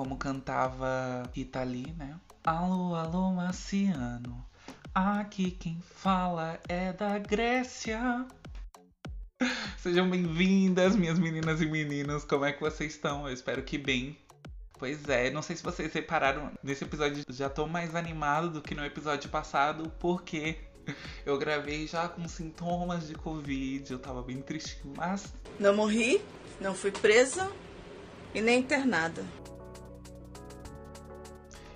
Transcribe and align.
como 0.00 0.16
cantava 0.16 1.24
Rita 1.34 1.62
Lee, 1.62 1.94
né? 1.98 2.18
Alô, 2.42 2.94
alô, 2.94 3.32
Marciano. 3.32 4.42
Aqui 4.94 5.50
quem 5.50 5.78
fala 5.94 6.58
é 6.70 6.90
da 6.90 7.18
Grécia. 7.18 8.26
Sejam 9.76 10.08
bem-vindas, 10.08 10.96
minhas 10.96 11.18
meninas 11.18 11.60
e 11.60 11.66
meninos. 11.66 12.24
Como 12.24 12.46
é 12.46 12.52
que 12.54 12.62
vocês 12.62 12.94
estão? 12.94 13.28
Eu 13.28 13.34
espero 13.34 13.62
que 13.62 13.76
bem. 13.76 14.16
Pois 14.78 15.06
é, 15.06 15.30
não 15.30 15.42
sei 15.42 15.54
se 15.54 15.62
vocês 15.62 15.92
repararam, 15.92 16.50
nesse 16.62 16.82
episódio 16.82 17.22
já 17.28 17.50
tô 17.50 17.66
mais 17.66 17.94
animado 17.94 18.48
do 18.48 18.62
que 18.62 18.74
no 18.74 18.82
episódio 18.82 19.28
passado, 19.28 19.92
porque 20.00 20.56
eu 21.26 21.36
gravei 21.36 21.86
já 21.86 22.08
com 22.08 22.26
sintomas 22.26 23.06
de 23.06 23.14
Covid, 23.14 23.92
eu 23.92 23.98
tava 23.98 24.22
bem 24.22 24.40
triste, 24.40 24.80
mas. 24.96 25.30
Não 25.58 25.76
morri, 25.76 26.22
não 26.58 26.74
fui 26.74 26.90
presa 26.90 27.52
e 28.34 28.40
nem 28.40 28.60
internada. 28.60 29.22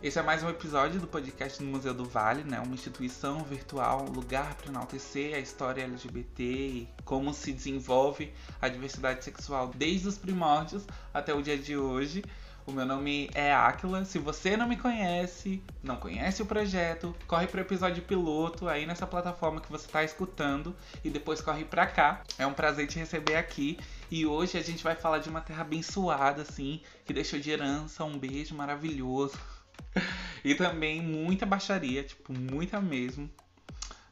Esse 0.04 0.18
é 0.18 0.22
mais 0.22 0.42
um 0.42 0.50
episódio 0.50 1.00
do 1.00 1.06
podcast 1.06 1.58
do 1.58 1.64
Museu 1.64 1.94
do 1.94 2.04
Vale, 2.04 2.44
né? 2.44 2.60
Uma 2.60 2.74
instituição 2.74 3.42
virtual, 3.42 4.04
um 4.06 4.12
lugar 4.12 4.54
para 4.54 4.68
enaltecer 4.68 5.34
a 5.34 5.38
história 5.38 5.82
LGBT 5.82 6.42
e 6.44 6.88
como 7.06 7.32
se 7.32 7.50
desenvolve 7.54 8.30
a 8.60 8.68
diversidade 8.68 9.24
sexual 9.24 9.72
desde 9.74 10.06
os 10.06 10.18
primórdios 10.18 10.84
até 11.14 11.32
o 11.32 11.40
dia 11.40 11.56
de 11.56 11.74
hoje. 11.74 12.22
O 12.66 12.72
meu 12.72 12.84
nome 12.84 13.30
é 13.34 13.54
Aquila. 13.54 14.04
Se 14.04 14.18
você 14.18 14.58
não 14.58 14.68
me 14.68 14.76
conhece, 14.76 15.62
não 15.82 15.96
conhece 15.96 16.42
o 16.42 16.46
projeto, 16.46 17.14
corre 17.26 17.46
pro 17.46 17.62
episódio 17.62 18.02
piloto 18.02 18.68
aí 18.68 18.84
nessa 18.84 19.06
plataforma 19.06 19.58
que 19.58 19.72
você 19.72 19.86
está 19.86 20.04
escutando 20.04 20.76
e 21.02 21.08
depois 21.08 21.40
corre 21.40 21.64
pra 21.64 21.86
cá. 21.86 22.22
É 22.38 22.46
um 22.46 22.52
prazer 22.52 22.86
te 22.86 22.98
receber 22.98 23.36
aqui. 23.36 23.78
E 24.10 24.26
hoje 24.26 24.58
a 24.58 24.62
gente 24.62 24.84
vai 24.84 24.94
falar 24.94 25.18
de 25.18 25.30
uma 25.30 25.40
terra 25.40 25.62
abençoada, 25.62 26.42
assim, 26.42 26.82
que 27.06 27.12
deixou 27.14 27.38
de 27.38 27.50
herança 27.50 28.04
um 28.04 28.18
beijo 28.18 28.54
maravilhoso. 28.54 29.38
e 30.44 30.54
também 30.54 31.00
muita 31.00 31.46
baixaria, 31.46 32.02
tipo, 32.02 32.32
muita 32.32 32.80
mesmo. 32.80 33.30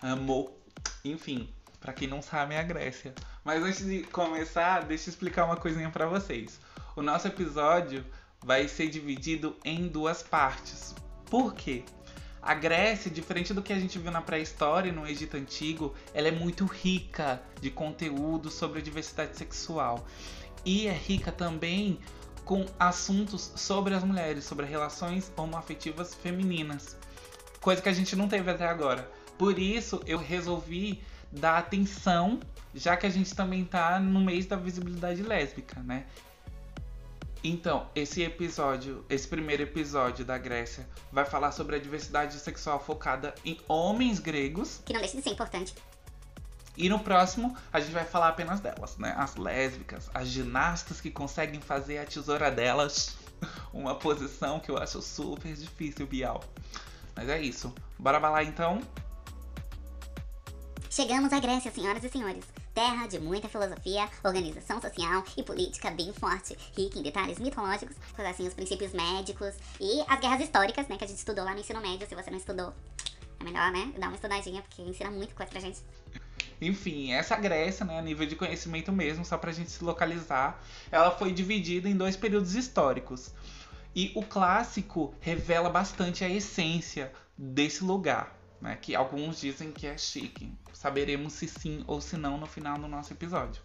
Amor. 0.00 0.52
Enfim, 1.04 1.48
para 1.80 1.92
quem 1.92 2.08
não 2.08 2.22
sabe, 2.22 2.54
é 2.54 2.60
a 2.60 2.62
Grécia. 2.62 3.14
Mas 3.44 3.62
antes 3.62 3.84
de 3.84 4.02
começar, 4.04 4.84
deixa 4.84 5.08
eu 5.08 5.12
explicar 5.12 5.44
uma 5.44 5.56
coisinha 5.56 5.90
para 5.90 6.06
vocês. 6.06 6.60
O 6.94 7.02
nosso 7.02 7.26
episódio 7.26 8.04
vai 8.40 8.68
ser 8.68 8.88
dividido 8.88 9.56
em 9.64 9.88
duas 9.88 10.22
partes. 10.22 10.94
Por 11.26 11.54
quê? 11.54 11.84
A 12.40 12.54
Grécia, 12.54 13.10
diferente 13.10 13.54
do 13.54 13.62
que 13.62 13.72
a 13.72 13.78
gente 13.78 13.98
viu 13.98 14.10
na 14.10 14.20
pré-história 14.20 14.88
e 14.88 14.92
no 14.92 15.06
Egito 15.06 15.36
Antigo, 15.36 15.94
ela 16.12 16.28
é 16.28 16.32
muito 16.32 16.66
rica 16.66 17.40
de 17.60 17.70
conteúdo 17.70 18.50
sobre 18.50 18.80
a 18.80 18.82
diversidade 18.82 19.36
sexual. 19.36 20.06
E 20.64 20.88
é 20.88 20.92
rica 20.92 21.30
também 21.30 22.00
com 22.44 22.66
assuntos 22.78 23.52
sobre 23.56 23.94
as 23.94 24.02
mulheres, 24.02 24.44
sobre 24.44 24.66
relações 24.66 25.32
homoafetivas 25.36 26.14
femininas. 26.14 26.96
Coisa 27.60 27.80
que 27.80 27.88
a 27.88 27.92
gente 27.92 28.16
não 28.16 28.28
teve 28.28 28.50
até 28.50 28.66
agora. 28.66 29.08
Por 29.38 29.58
isso 29.58 30.00
eu 30.06 30.18
resolvi 30.18 31.02
dar 31.30 31.58
atenção, 31.58 32.40
já 32.74 32.96
que 32.96 33.06
a 33.06 33.10
gente 33.10 33.34
também 33.34 33.64
tá 33.64 33.98
no 33.98 34.20
mês 34.20 34.46
da 34.46 34.56
visibilidade 34.56 35.22
lésbica, 35.22 35.80
né? 35.80 36.06
Então, 37.44 37.88
esse 37.94 38.22
episódio, 38.22 39.04
esse 39.10 39.26
primeiro 39.26 39.64
episódio 39.64 40.24
da 40.24 40.38
Grécia, 40.38 40.86
vai 41.10 41.24
falar 41.24 41.50
sobre 41.50 41.74
a 41.74 41.78
diversidade 41.78 42.34
sexual 42.38 42.78
focada 42.78 43.34
em 43.44 43.58
homens 43.66 44.20
gregos. 44.20 44.80
Que 44.84 44.92
não 44.92 45.00
deixa 45.00 45.16
de 45.16 45.22
ser 45.24 45.30
importante. 45.30 45.74
E 46.76 46.88
no 46.88 46.98
próximo, 46.98 47.56
a 47.72 47.80
gente 47.80 47.92
vai 47.92 48.04
falar 48.04 48.28
apenas 48.28 48.60
delas, 48.60 48.96
né? 48.96 49.14
As 49.16 49.36
lésbicas, 49.36 50.10
as 50.14 50.28
ginastas 50.28 51.00
que 51.00 51.10
conseguem 51.10 51.60
fazer 51.60 51.98
a 51.98 52.04
tesoura 52.06 52.50
delas. 52.50 53.16
Uma 53.72 53.94
posição 53.94 54.60
que 54.60 54.70
eu 54.70 54.78
acho 54.78 55.02
super 55.02 55.52
difícil, 55.54 56.06
Bial. 56.06 56.42
Mas 57.14 57.28
é 57.28 57.40
isso. 57.40 57.74
Bora 57.98 58.18
lá 58.18 58.42
então? 58.42 58.80
Chegamos 60.88 61.32
à 61.32 61.40
Grécia, 61.40 61.70
senhoras 61.70 62.04
e 62.04 62.08
senhores 62.08 62.44
terra 62.74 63.06
de 63.06 63.18
muita 63.18 63.48
filosofia, 63.48 64.08
organização 64.24 64.80
social 64.80 65.22
e 65.36 65.42
política 65.42 65.90
bem 65.90 66.12
forte, 66.12 66.56
rica 66.76 66.98
em 66.98 67.02
detalhes 67.02 67.38
mitológicos, 67.38 67.96
assim, 68.18 68.46
os 68.46 68.54
princípios 68.54 68.92
médicos 68.92 69.54
e 69.80 70.02
as 70.08 70.20
guerras 70.20 70.40
históricas, 70.40 70.88
né, 70.88 70.96
que 70.96 71.04
a 71.04 71.06
gente 71.06 71.18
estudou 71.18 71.44
lá 71.44 71.52
no 71.52 71.60
ensino 71.60 71.80
médio. 71.80 72.06
Se 72.08 72.14
você 72.14 72.30
não 72.30 72.38
estudou, 72.38 72.72
é 73.40 73.44
melhor, 73.44 73.70
né, 73.70 73.92
dar 73.98 74.08
uma 74.08 74.14
estudadinha, 74.14 74.62
porque 74.62 74.82
ensina 74.82 75.10
muito 75.10 75.34
coisa 75.34 75.50
pra 75.50 75.60
gente. 75.60 75.80
Enfim, 76.64 77.12
essa 77.12 77.36
Grécia, 77.36 77.84
né, 77.84 77.98
a 77.98 78.02
nível 78.02 78.26
de 78.26 78.36
conhecimento 78.36 78.92
mesmo, 78.92 79.24
só 79.24 79.36
pra 79.36 79.52
gente 79.52 79.70
se 79.70 79.82
localizar, 79.82 80.62
ela 80.90 81.10
foi 81.10 81.32
dividida 81.32 81.88
em 81.88 81.96
dois 81.96 82.16
períodos 82.16 82.54
históricos. 82.54 83.32
E 83.94 84.12
o 84.14 84.22
clássico 84.22 85.14
revela 85.20 85.68
bastante 85.68 86.24
a 86.24 86.28
essência 86.28 87.12
desse 87.36 87.84
lugar 87.84 88.42
né? 88.62 88.78
Que 88.80 88.94
alguns 88.94 89.40
dizem 89.40 89.72
que 89.72 89.86
é 89.86 89.98
chique. 89.98 90.50
Saberemos 90.72 91.32
se 91.34 91.48
sim 91.48 91.84
ou 91.86 92.00
se 92.00 92.16
não 92.16 92.38
no 92.38 92.46
final 92.46 92.78
do 92.78 92.86
nosso 92.86 93.12
episódio. 93.12 93.60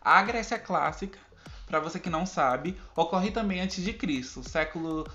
A 0.00 0.22
Grécia 0.22 0.58
Clássica, 0.58 1.18
para 1.66 1.80
você 1.80 1.98
que 1.98 2.10
não 2.10 2.26
sabe, 2.26 2.78
ocorre 2.94 3.30
também 3.30 3.60
antes 3.60 3.82
de 3.82 3.92
Cristo, 3.92 4.46
século 4.46 5.08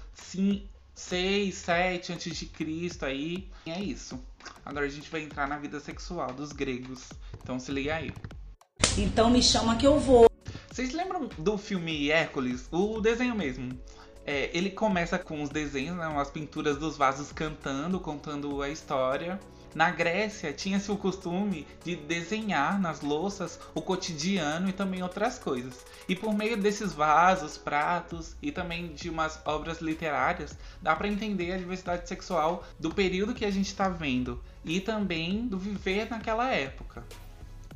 6, 0.95 1.55
7 1.55 2.13
antes 2.13 2.35
de 2.35 2.45
Cristo 2.47 3.05
aí. 3.05 3.47
E 3.65 3.69
é 3.69 3.79
isso. 3.79 4.19
Agora 4.65 4.85
a 4.85 4.89
gente 4.89 5.09
vai 5.09 5.21
entrar 5.21 5.47
na 5.47 5.57
vida 5.57 5.79
sexual 5.79 6.33
dos 6.33 6.51
gregos. 6.51 7.09
Então 7.41 7.59
se 7.59 7.71
liga 7.71 7.95
aí. 7.95 8.13
Então 8.97 9.29
me 9.29 9.41
chama 9.41 9.75
que 9.75 9.87
eu 9.87 9.99
vou. 9.99 10.27
Vocês 10.71 10.93
lembram 10.93 11.29
do 11.37 11.57
filme 11.57 12.09
Hércules? 12.11 12.67
O 12.71 12.99
desenho 13.01 13.35
mesmo. 13.35 13.79
É, 14.25 14.49
ele 14.53 14.69
começa 14.69 15.17
com 15.17 15.41
os 15.41 15.49
desenhos, 15.49 15.95
né, 15.95 16.05
as 16.17 16.29
pinturas 16.29 16.77
dos 16.77 16.97
vasos 16.97 17.31
cantando, 17.31 17.99
contando 17.99 18.61
a 18.61 18.69
história. 18.69 19.39
Na 19.77 19.91
Grécia 19.91 20.51
tinha-se 20.51 20.91
o 20.91 20.97
costume 20.97 21.67
de 21.83 21.95
desenhar 21.95 22.81
nas 22.81 23.01
louças 23.01 23.59
o 23.75 23.79
cotidiano 23.79 24.67
e 24.67 24.73
também 24.73 25.03
outras 25.03 25.37
coisas. 25.37 25.85
E 26.09 26.15
por 26.15 26.33
meio 26.33 26.57
desses 26.57 26.93
vasos, 26.93 27.59
pratos 27.59 28.35
e 28.41 28.51
também 28.51 28.91
de 28.95 29.07
umas 29.07 29.39
obras 29.45 29.79
literárias, 29.79 30.57
dá 30.81 30.95
para 30.95 31.07
entender 31.07 31.51
a 31.51 31.57
diversidade 31.59 32.09
sexual 32.09 32.63
do 32.79 32.91
período 32.91 33.35
que 33.35 33.45
a 33.45 33.51
gente 33.51 33.67
está 33.67 33.87
vendo 33.87 34.43
e 34.65 34.81
também 34.81 35.47
do 35.47 35.59
viver 35.59 36.09
naquela 36.09 36.49
época. 36.49 37.03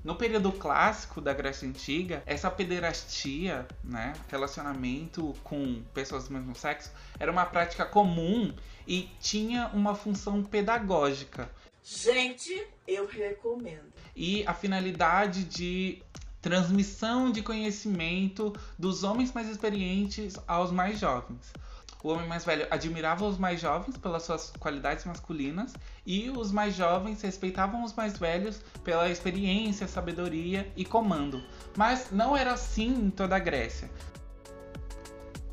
No 0.04 0.16
período 0.16 0.52
clássico 0.52 1.22
da 1.22 1.36
Grécia 1.36 1.70
Antiga, 1.70 2.24
essa 2.26 2.50
pederastia, 2.50 3.68
né, 3.84 4.14
relacionamento 4.28 5.36
com 5.44 5.84
pessoas 5.94 6.28
do 6.28 6.34
mesmo 6.34 6.56
sexo, 6.56 6.92
era 7.20 7.32
uma 7.32 7.46
prática 7.46 7.86
comum 7.86 8.52
e 8.88 9.08
tinha 9.20 9.68
uma 9.72 9.94
função 9.94 10.42
pedagógica. 10.42 11.48
Gente, 11.84 12.68
eu 12.88 13.08
recomendo. 13.08 13.92
E 14.16 14.46
a 14.46 14.54
finalidade 14.54 15.44
de 15.44 16.02
transmissão 16.42 17.32
de 17.32 17.44
conhecimento 17.44 18.54
dos 18.78 19.04
homens 19.04 19.32
mais 19.32 19.48
experientes 19.48 20.36
aos 20.48 20.72
mais 20.72 21.00
jovens. 21.00 21.54
O 22.04 22.10
homem 22.10 22.28
mais 22.28 22.44
velho 22.44 22.66
admirava 22.72 23.26
os 23.26 23.38
mais 23.38 23.62
jovens 23.62 23.96
pelas 23.96 24.24
suas 24.24 24.52
qualidades 24.60 25.06
masculinas 25.06 25.76
e 26.04 26.32
os 26.32 26.52
mais 26.52 26.76
jovens 26.76 27.22
respeitavam 27.22 27.84
os 27.84 27.94
mais 27.94 28.18
velhos 28.18 28.60
pela 28.84 29.08
experiência, 29.08 29.88
sabedoria 29.88 30.72
e 30.76 30.84
comando. 30.84 31.44
Mas 31.78 32.10
não 32.12 32.36
era 32.36 32.54
assim 32.54 32.88
em 32.88 33.10
toda 33.12 33.36
a 33.36 33.40
Grécia. 33.40 33.88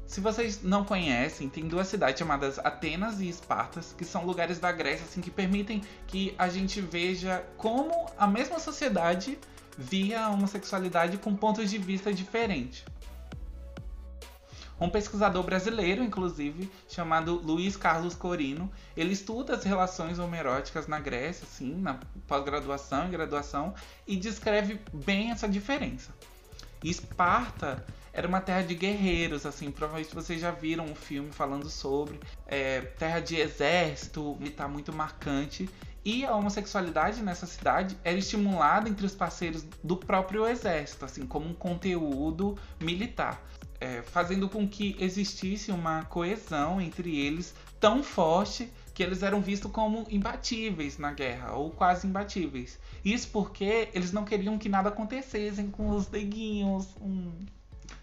Se 0.08 0.22
vocês 0.22 0.62
não 0.62 0.86
conhecem, 0.86 1.50
tem 1.50 1.68
duas 1.68 1.86
cidades 1.86 2.18
chamadas 2.18 2.58
Atenas 2.60 3.20
e 3.20 3.28
Espartas, 3.28 3.94
que 3.96 4.06
são 4.06 4.24
lugares 4.24 4.58
da 4.58 4.72
Grécia 4.72 5.04
assim 5.04 5.20
que 5.20 5.30
permitem 5.30 5.82
que 6.06 6.34
a 6.38 6.48
gente 6.48 6.80
veja 6.80 7.44
como 7.58 8.10
a 8.16 8.26
mesma 8.26 8.58
sociedade 8.58 9.38
via 9.76 10.22
a 10.22 10.30
homossexualidade 10.30 11.18
com 11.18 11.36
pontos 11.36 11.70
de 11.70 11.76
vista 11.76 12.12
diferentes. 12.12 12.86
Um 14.80 14.88
pesquisador 14.88 15.42
brasileiro, 15.42 16.02
inclusive, 16.02 16.70
chamado 16.88 17.34
Luiz 17.34 17.76
Carlos 17.76 18.14
Corino, 18.14 18.72
ele 18.96 19.12
estuda 19.12 19.56
as 19.56 19.64
relações 19.64 20.18
homeróticas 20.18 20.86
na 20.86 20.98
Grécia, 20.98 21.44
assim, 21.44 21.74
na 21.74 22.00
pós-graduação 22.26 23.08
e 23.08 23.10
graduação, 23.10 23.74
e 24.06 24.16
descreve 24.16 24.80
bem 24.90 25.32
essa 25.32 25.46
diferença. 25.46 26.14
Esparta 26.82 27.84
era 28.18 28.26
uma 28.26 28.40
terra 28.40 28.62
de 28.62 28.74
guerreiros, 28.74 29.46
assim, 29.46 29.70
provavelmente 29.70 30.12
vocês 30.12 30.40
já 30.40 30.50
viram 30.50 30.84
um 30.86 30.94
filme 30.96 31.30
falando 31.30 31.70
sobre 31.70 32.18
é, 32.48 32.80
terra 32.80 33.20
de 33.20 33.36
exército, 33.36 34.36
militar 34.40 34.68
muito 34.68 34.92
marcante. 34.92 35.70
E 36.04 36.24
a 36.24 36.34
homossexualidade 36.34 37.22
nessa 37.22 37.46
cidade 37.46 37.96
era 38.02 38.18
estimulada 38.18 38.88
entre 38.88 39.06
os 39.06 39.14
parceiros 39.14 39.64
do 39.84 39.96
próprio 39.96 40.48
exército, 40.48 41.04
assim, 41.04 41.26
como 41.26 41.46
um 41.46 41.54
conteúdo 41.54 42.58
militar 42.80 43.40
é, 43.80 44.02
fazendo 44.02 44.48
com 44.48 44.68
que 44.68 44.96
existisse 44.98 45.70
uma 45.70 46.04
coesão 46.06 46.80
entre 46.80 47.16
eles 47.20 47.54
tão 47.78 48.02
forte 48.02 48.68
que 48.92 49.02
eles 49.02 49.22
eram 49.22 49.40
vistos 49.40 49.70
como 49.70 50.04
imbatíveis 50.10 50.98
na 50.98 51.12
guerra, 51.12 51.52
ou 51.52 51.70
quase 51.70 52.04
imbatíveis. 52.04 52.80
Isso 53.04 53.28
porque 53.28 53.88
eles 53.94 54.10
não 54.10 54.24
queriam 54.24 54.58
que 54.58 54.68
nada 54.68 54.88
acontecesse 54.88 55.62
com 55.64 55.90
os 55.90 56.10
neguinhos. 56.10 56.88
Hum, 57.00 57.30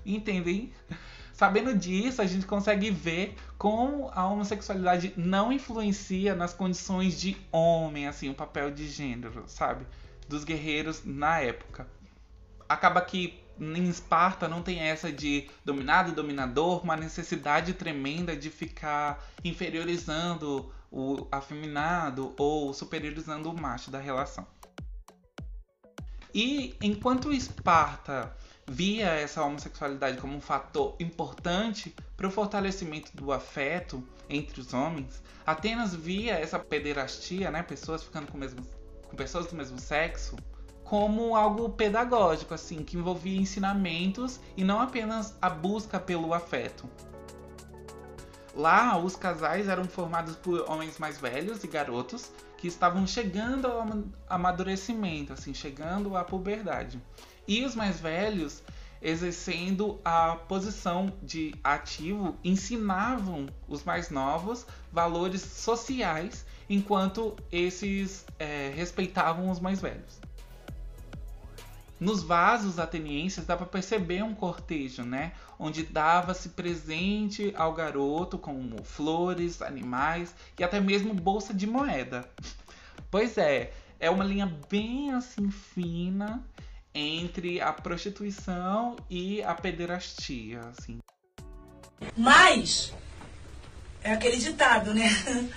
entendem? 0.05 0.71
Sabendo 1.33 1.75
disso, 1.77 2.21
a 2.21 2.25
gente 2.25 2.45
consegue 2.45 2.89
ver 2.89 3.35
como 3.57 4.09
a 4.13 4.25
homossexualidade 4.25 5.13
não 5.17 5.51
influencia 5.51 6.33
nas 6.33 6.53
condições 6.53 7.19
de 7.19 7.35
homem, 7.51 8.07
assim, 8.07 8.29
o 8.29 8.33
papel 8.33 8.71
de 8.71 8.87
gênero, 8.87 9.43
sabe? 9.45 9.85
Dos 10.29 10.45
guerreiros 10.45 11.03
na 11.03 11.39
época. 11.39 11.87
Acaba 12.69 13.01
que 13.01 13.37
em 13.59 13.89
Esparta 13.89 14.47
não 14.47 14.61
tem 14.61 14.79
essa 14.79 15.11
de 15.11 15.49
dominado 15.63 16.11
e 16.11 16.15
dominador, 16.15 16.83
uma 16.83 16.95
necessidade 16.95 17.73
tremenda 17.73 18.35
de 18.35 18.49
ficar 18.49 19.21
inferiorizando 19.43 20.71
o 20.91 21.27
afeminado 21.29 22.33
ou 22.37 22.73
superiorizando 22.73 23.49
o 23.49 23.61
macho 23.61 23.91
da 23.91 23.99
relação. 23.99 24.47
E 26.35 26.75
enquanto 26.81 27.31
Esparta 27.31 28.35
via 28.67 29.05
essa 29.05 29.41
homossexualidade 29.41 30.17
como 30.17 30.35
um 30.35 30.41
fator 30.41 30.93
importante 30.99 31.95
para 32.17 32.27
o 32.27 32.31
fortalecimento 32.31 33.15
do 33.15 33.31
afeto 33.31 34.03
entre 34.29 34.59
os 34.59 34.73
homens, 34.73 35.23
Atenas 35.47 35.95
via 35.95 36.33
essa 36.33 36.59
pederastia, 36.59 37.49
né, 37.49 37.63
pessoas 37.63 38.03
ficando 38.03 38.29
com, 38.29 38.37
mesmo, 38.37 38.67
com 39.07 39.15
pessoas 39.15 39.45
do 39.45 39.55
mesmo 39.55 39.79
sexo, 39.79 40.35
como 40.83 41.37
algo 41.37 41.69
pedagógico, 41.69 42.53
assim, 42.53 42.83
que 42.83 42.97
envolvia 42.97 43.39
ensinamentos 43.39 44.41
e 44.57 44.63
não 44.65 44.81
apenas 44.81 45.37
a 45.41 45.49
busca 45.49 46.01
pelo 46.01 46.33
afeto. 46.33 46.89
Lá, 48.53 48.97
os 48.97 49.15
casais 49.15 49.69
eram 49.69 49.85
formados 49.85 50.35
por 50.35 50.69
homens 50.69 50.99
mais 50.99 51.17
velhos 51.17 51.63
e 51.63 51.67
garotos 51.67 52.29
que 52.65 52.69
estavam 52.69 53.05
chegando 53.05 53.67
ao 53.67 53.87
amadurecimento, 54.27 55.31
assim, 55.31 55.53
chegando 55.53 56.17
à 56.17 56.23
puberdade. 56.23 56.99
E 57.47 57.63
os 57.63 57.75
mais 57.75 57.99
velhos, 57.99 58.63
exercendo 58.99 59.99
a 60.03 60.35
posição 60.35 61.13
de 61.21 61.53
ativo, 61.63 62.35
ensinavam 62.43 63.45
os 63.67 63.83
mais 63.83 64.09
novos 64.09 64.65
valores 64.91 65.41
sociais, 65.41 66.43
enquanto 66.67 67.35
esses 67.51 68.25
é, 68.39 68.73
respeitavam 68.75 69.51
os 69.51 69.59
mais 69.59 69.79
velhos. 69.79 70.19
Nos 71.99 72.21
vasos 72.21 72.77
atenienses 72.77 73.45
dá 73.45 73.55
para 73.55 73.65
perceber 73.65 74.21
um 74.21 74.35
cortejo, 74.35 75.03
né? 75.03 75.31
Onde 75.57 75.83
dava-se 75.83 76.49
presente 76.49 77.53
ao 77.55 77.73
garoto 77.73 78.37
como 78.37 78.83
flores, 78.83 79.61
animais 79.61 80.35
e 80.59 80.63
até 80.63 80.79
mesmo 80.79 81.13
bolsa 81.13 81.53
de 81.53 81.65
moeda. 81.65 82.29
Pois 83.09 83.37
é, 83.37 83.71
é 83.99 84.09
uma 84.09 84.25
linha 84.25 84.51
bem 84.69 85.13
assim 85.13 85.49
fina 85.49 86.43
entre 86.93 87.61
a 87.61 87.71
prostituição 87.71 88.95
e 89.09 89.41
a 89.43 89.53
pederastia, 89.53 90.59
assim. 90.59 90.99
Mas 92.17 92.93
é 94.03 94.13
aquele 94.13 94.37
ditado, 94.37 94.93
né? 94.93 95.09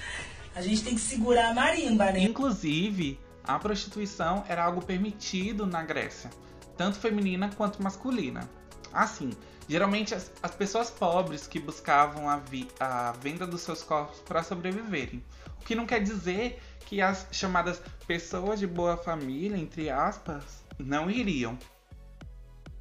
A 0.54 0.62
gente 0.62 0.82
tem 0.82 0.94
que 0.94 1.00
segurar 1.00 1.50
a 1.50 1.54
marimba, 1.54 2.10
né? 2.10 2.18
Inclusive, 2.20 3.16
a 3.48 3.58
prostituição 3.58 4.44
era 4.46 4.62
algo 4.62 4.84
permitido 4.84 5.66
na 5.66 5.82
Grécia, 5.82 6.28
tanto 6.76 6.98
feminina 6.98 7.50
quanto 7.56 7.82
masculina. 7.82 8.48
Assim, 8.92 9.32
geralmente 9.66 10.14
as, 10.14 10.30
as 10.42 10.54
pessoas 10.54 10.90
pobres 10.90 11.46
que 11.46 11.58
buscavam 11.58 12.28
a, 12.28 12.36
vi, 12.36 12.68
a 12.78 13.12
venda 13.12 13.46
dos 13.46 13.62
seus 13.62 13.82
corpos 13.82 14.20
para 14.20 14.42
sobreviverem. 14.42 15.24
O 15.60 15.64
que 15.64 15.74
não 15.74 15.86
quer 15.86 16.02
dizer 16.02 16.60
que 16.80 17.00
as 17.00 17.26
chamadas 17.32 17.80
pessoas 18.06 18.58
de 18.58 18.66
boa 18.66 18.98
família, 18.98 19.56
entre 19.56 19.88
aspas, 19.88 20.62
não 20.78 21.10
iriam. 21.10 21.58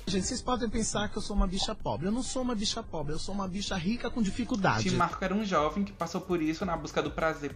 Gente, 0.10 0.26
vocês 0.26 0.42
podem 0.42 0.70
pensar 0.70 1.10
que 1.10 1.18
eu 1.18 1.22
sou 1.22 1.36
uma 1.36 1.46
bicha 1.46 1.76
pobre. 1.76 2.08
Eu 2.08 2.14
não 2.14 2.24
sou 2.24 2.42
uma 2.42 2.56
bicha 2.56 2.82
pobre, 2.82 3.14
eu 3.14 3.20
sou 3.20 3.36
uma 3.36 3.46
bicha 3.46 3.76
rica 3.76 4.10
com 4.10 4.22
dificuldade. 4.22 4.90
Tim 4.90 4.96
Marco 4.96 5.22
era 5.22 5.36
um 5.36 5.44
jovem 5.44 5.84
que 5.84 5.92
passou 5.92 6.22
por 6.22 6.42
isso 6.42 6.66
na 6.66 6.78
busca 6.78 7.04
do 7.04 7.12
prazer. 7.12 7.54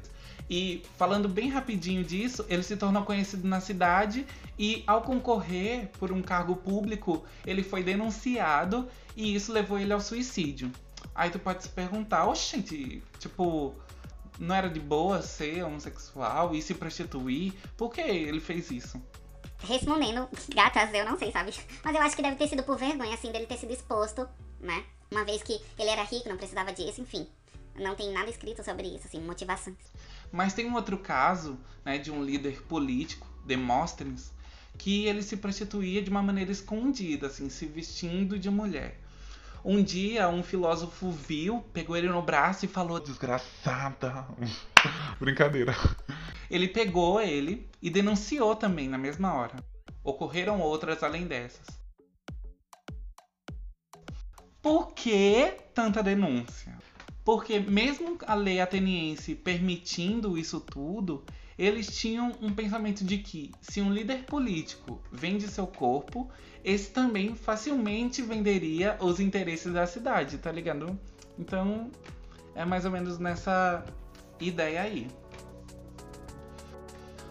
E 0.50 0.84
falando 0.98 1.30
bem 1.30 1.48
rapidinho 1.48 2.04
disso, 2.04 2.46
ele 2.50 2.62
se 2.62 2.76
tornou 2.76 3.04
conhecido 3.04 3.48
na 3.48 3.62
cidade 3.62 4.28
e 4.60 4.84
ao 4.86 5.02
concorrer 5.02 5.92
por 5.98 6.12
um 6.12 6.22
cargo 6.22 6.58
público, 6.58 7.24
ele 7.46 7.64
foi 7.64 7.84
denunciado 7.84 8.86
e 9.16 9.34
isso 9.34 9.54
levou 9.54 9.80
ele 9.80 9.94
ao 9.94 10.02
suicídio. 10.02 10.74
Aí 11.16 11.30
tu 11.30 11.40
pode 11.40 11.64
se 11.64 11.70
perguntar, 11.70 12.26
oxente, 12.26 13.02
tipo, 13.18 13.74
não 14.38 14.54
era 14.54 14.70
de 14.70 14.80
boa 14.82 15.22
ser 15.22 15.64
homossexual 15.64 16.54
e 16.54 16.62
se 16.62 16.74
prostituir? 16.74 17.54
Por 17.78 17.94
que 17.94 18.02
ele 18.02 18.42
fez 18.42 18.70
isso? 18.72 19.02
Respondendo, 19.64 20.28
gatas, 20.54 20.94
eu 20.94 21.06
não 21.06 21.18
sei, 21.18 21.32
sabe? 21.32 21.54
Mas 21.84 21.96
eu 21.96 22.02
acho 22.02 22.16
que 22.16 22.22
deve 22.22 22.36
ter 22.36 22.48
sido 22.48 22.64
por 22.64 22.78
vergonha, 22.78 23.14
assim, 23.14 23.32
dele 23.32 23.46
ter 23.46 23.58
sido 23.58 23.74
exposto, 23.74 24.28
né? 24.60 24.84
Uma 25.10 25.26
vez 25.26 25.44
que 25.44 25.60
ele 25.78 25.90
era 25.90 26.04
rico, 26.04 26.30
não 26.30 26.38
precisava 26.38 26.72
disso, 26.72 27.02
enfim. 27.02 27.28
Não 27.76 27.96
tem 27.96 28.12
nada 28.12 28.30
escrito 28.30 28.64
sobre 28.64 28.88
isso, 28.88 29.08
assim, 29.08 29.20
motivações. 29.22 29.78
Mas 30.32 30.54
tem 30.54 30.66
um 30.66 30.76
outro 30.76 30.98
caso, 30.98 31.60
né, 31.84 31.98
de 31.98 32.12
um 32.12 32.24
líder 32.24 32.62
político, 32.64 33.28
Demóstenes, 33.46 34.32
que 34.78 35.06
ele 35.06 35.22
se 35.22 35.36
prostituía 35.36 36.02
de 36.02 36.10
uma 36.10 36.24
maneira 36.24 36.52
escondida, 36.52 37.28
assim, 37.28 37.50
se 37.50 37.66
vestindo 37.66 38.40
de 38.40 38.50
mulher. 38.50 39.01
Um 39.64 39.84
dia, 39.84 40.28
um 40.28 40.42
filósofo 40.42 41.12
viu, 41.12 41.62
pegou 41.72 41.96
ele 41.96 42.08
no 42.08 42.22
braço 42.22 42.66
e 42.66 42.68
falou: 42.68 43.00
Desgraçada! 43.00 44.26
Brincadeira. 45.20 45.74
Ele 46.50 46.68
pegou 46.68 47.22
ele 47.22 47.70
e 47.82 47.90
denunciou 47.90 48.56
também 48.56 48.90
na 48.90 48.98
mesma 48.98 49.34
hora. 49.34 49.56
Ocorreram 50.04 50.60
outras 50.60 51.04
além 51.04 51.28
dessas. 51.28 51.80
Por 54.62 54.94
que 54.94 55.58
tanta 55.74 56.02
denúncia? 56.02 56.78
Porque 57.24 57.60
mesmo 57.60 58.18
a 58.26 58.34
lei 58.34 58.60
ateniense 58.60 59.36
permitindo 59.36 60.38
isso 60.38 60.60
tudo, 60.60 61.24
eles 61.62 61.96
tinham 61.96 62.32
um 62.42 62.52
pensamento 62.52 63.04
de 63.04 63.20
que 63.20 63.52
se 63.62 63.82
um 63.82 63.94
líder 63.94 64.24
político 64.24 65.00
vende 65.12 65.48
seu 65.48 65.68
corpo, 65.68 66.28
esse 66.64 66.90
também 66.90 67.36
facilmente 67.36 68.24
venderia 68.24 68.98
os 69.00 69.20
interesses 69.20 69.72
da 69.72 69.86
cidade, 69.86 70.40
tá 70.40 70.52
ligado? 70.52 71.00
Então 71.38 71.92
é 72.56 72.66
mais 72.66 72.84
ou 72.84 72.90
menos 72.90 73.20
nessa 73.20 73.86
ideia 74.40 74.82
aí. 74.82 75.08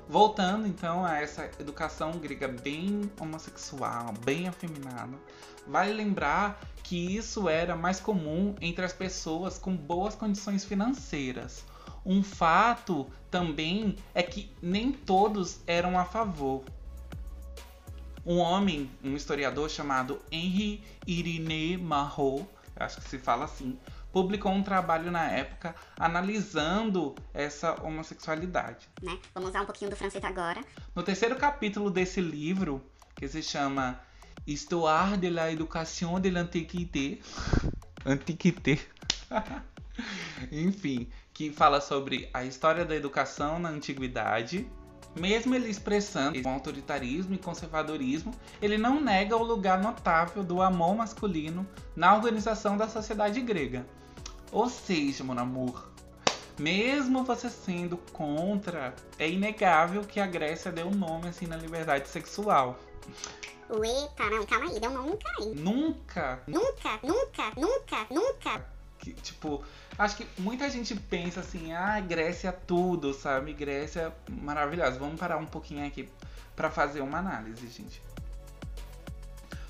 Voltando 0.09 0.69
então 0.69 1.05
a 1.05 1.19
essa 1.19 1.51
educação 1.59 2.13
grega 2.13 2.47
bem 2.47 3.11
homossexual, 3.19 4.15
bem 4.25 4.47
afeminada, 4.47 5.19
vale 5.67 5.93
lembrar 5.93 6.61
que 6.85 7.17
isso 7.17 7.49
era 7.49 7.75
mais 7.75 7.99
comum 7.99 8.55
entre 8.61 8.85
as 8.85 8.93
pessoas 8.93 9.59
com 9.59 9.77
boas 9.77 10.15
condições 10.15 10.65
financeiras. 10.65 11.65
Um 12.05 12.23
fato 12.23 13.07
também 13.31 13.97
é 14.15 14.23
que 14.23 14.51
nem 14.63 14.91
todos 14.93 15.61
eram 15.67 15.99
a 15.99 16.05
favor. 16.05 16.65
Um 18.25 18.39
homem, 18.39 18.91
um 19.03 19.17
historiador 19.17 19.71
chamado 19.71 20.21
Henri 20.31 20.83
Irineu 21.07 21.81
Marot, 21.81 22.47
acho 22.77 23.01
que 23.01 23.09
se 23.09 23.19
fala 23.19 23.45
assim, 23.45 23.79
publicou 24.13 24.53
um 24.53 24.63
trabalho 24.63 25.11
na 25.11 25.31
época 25.31 25.75
analisando 25.99 27.15
essa 27.33 27.81
homossexualidade. 27.83 28.89
Né? 29.03 29.19
Vamos 29.35 29.51
usar 29.51 29.63
um 29.63 29.67
pouquinho 29.67 29.91
do 29.91 29.97
francês 29.97 30.23
agora. 30.25 30.63
No 30.95 31.03
terceiro 31.03 31.37
capítulo 31.37 31.91
desse 31.91 32.21
livro, 32.21 32.85
que 33.17 33.29
se 33.29 33.43
chama 33.43 34.01
Histoire 34.47 35.17
de 35.17 35.31
la 35.31 35.53
Education 35.53 36.21
de 36.21 36.31
l'Antiquité, 36.31 37.21
Antiquité, 38.05 38.79
enfim, 40.51 41.09
que 41.41 41.51
fala 41.51 41.81
sobre 41.81 42.29
a 42.35 42.45
história 42.45 42.85
da 42.85 42.95
educação 42.95 43.59
na 43.59 43.71
antiguidade 43.71 44.71
mesmo 45.17 45.55
ele 45.55 45.71
expressando 45.71 46.41
com 46.43 46.53
autoritarismo 46.53 47.35
e 47.35 47.39
conservadorismo, 47.39 48.33
ele 48.61 48.77
não 48.77 49.01
nega 49.01 49.35
o 49.35 49.43
lugar 49.43 49.81
notável 49.83 50.45
do 50.45 50.61
amor 50.61 50.95
masculino 50.95 51.67
na 51.97 52.15
organização 52.15 52.77
da 52.77 52.87
sociedade 52.89 53.41
grega. 53.41 53.87
Ou 54.53 54.69
seja, 54.69 55.25
mon 55.25 55.39
amour, 55.39 55.89
mesmo 56.59 57.25
você 57.25 57.49
sendo 57.49 57.97
contra, 58.13 58.95
é 59.19 59.29
inegável 59.29 60.03
que 60.03 60.21
a 60.21 60.27
Grécia 60.27 60.71
deu 60.71 60.91
nome 60.91 61.29
assim 61.29 61.47
na 61.47 61.57
liberdade 61.57 62.07
sexual. 62.09 62.79
Eita, 63.71 64.31
não, 64.31 64.45
calma 64.45 64.71
aí, 64.71 64.79
deu 64.79 64.91
nome 64.91 65.09
nunca 65.11 65.31
aí. 65.39 65.55
Nunca? 65.55 66.43
Nunca, 66.47 67.01
nunca, 67.03 67.53
nunca, 67.57 68.07
nunca. 68.11 68.65
Que, 69.01 69.15
tipo, 69.15 69.65
acho 70.01 70.17
que 70.17 70.27
muita 70.41 70.69
gente 70.71 70.95
pensa 70.95 71.41
assim, 71.41 71.75
ah, 71.75 72.01
Grécia 72.01 72.51
tudo, 72.51 73.13
sabe? 73.13 73.53
Grécia 73.53 74.13
maravilhosa. 74.29 74.99
Vamos 74.99 75.21
parar 75.21 75.37
um 75.37 75.45
pouquinho 75.45 75.87
aqui 75.87 76.09
para 76.57 76.71
fazer 76.71 77.03
uma 77.03 77.19
análise, 77.19 77.69
gente. 77.69 78.03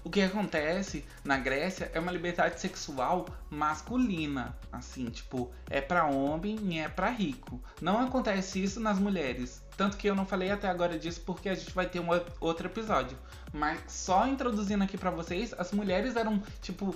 O 0.05 0.09
que 0.09 0.23
acontece 0.23 1.05
na 1.25 1.37
Grécia 1.37 1.91
é 1.93 1.99
uma 1.99 2.13
liberdade 2.13 2.61
sexual 2.61 3.27
masculina, 3.51 4.57
assim, 4.73 5.11
tipo, 5.11 5.51
é 5.69 5.81
para 5.81 6.07
homem 6.07 6.59
e 6.63 6.79
é 6.79 6.89
para 6.89 7.11
rico. 7.11 7.61
Não 7.83 7.99
acontece 7.99 8.63
isso 8.63 8.79
nas 8.79 8.99
mulheres. 9.01 9.61
Tanto 9.77 9.97
que 9.97 10.09
eu 10.09 10.15
não 10.15 10.25
falei 10.25 10.51
até 10.51 10.69
agora 10.69 10.99
disso 10.99 11.23
porque 11.27 11.49
a 11.49 11.55
gente 11.55 11.75
vai 11.75 11.87
ter 11.87 12.01
um 12.01 12.09
outro 12.39 12.69
episódio. 12.69 13.19
Mas 13.53 13.81
só 13.89 14.27
introduzindo 14.29 14.85
aqui 14.85 14.97
para 14.97 15.11
vocês, 15.11 15.53
as 15.59 15.73
mulheres 15.73 16.15
eram, 16.17 16.41
tipo, 16.63 16.95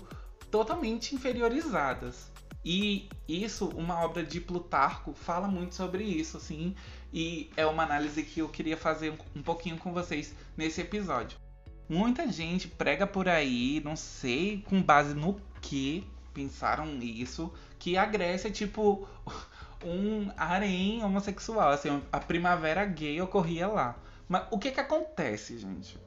totalmente 0.50 1.14
inferiorizadas. 1.14 2.33
E 2.64 3.11
isso, 3.28 3.68
uma 3.76 4.02
obra 4.02 4.23
de 4.23 4.40
Plutarco 4.40 5.12
fala 5.12 5.47
muito 5.47 5.75
sobre 5.75 6.02
isso, 6.02 6.38
assim, 6.38 6.75
e 7.12 7.50
é 7.56 7.66
uma 7.66 7.83
análise 7.83 8.23
que 8.23 8.40
eu 8.40 8.49
queria 8.49 8.76
fazer 8.76 9.12
um 9.37 9.42
pouquinho 9.42 9.76
com 9.76 9.92
vocês 9.92 10.35
nesse 10.56 10.80
episódio. 10.80 11.38
Muita 11.87 12.26
gente 12.33 12.66
prega 12.66 13.06
por 13.06 13.28
aí, 13.28 13.83
não 13.85 13.94
sei 13.94 14.64
com 14.66 14.83
base 14.83 15.14
no 15.14 15.38
que 15.61 16.06
pensaram 16.33 16.99
isso, 17.00 17.52
que 17.78 17.99
a 17.99 18.06
Grécia 18.06 18.49
é 18.49 18.50
tipo 18.50 19.06
um 19.85 20.30
harém 20.35 21.04
homossexual, 21.04 21.71
assim, 21.71 22.02
a 22.11 22.18
primavera 22.18 22.87
gay 22.87 23.21
ocorria 23.21 23.68
lá. 23.68 23.97
Mas 24.26 24.44
o 24.50 24.59
que 24.59 24.71
que 24.71 24.80
acontece, 24.80 25.59
gente? 25.59 25.99